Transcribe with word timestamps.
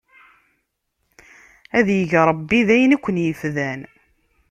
Ad 1.77 1.87
ig 1.99 2.11
Ṛebbi 2.29 2.59
d 2.67 2.69
ayen 2.75 2.95
i 2.95 2.97
ken-ifdan! 3.03 3.81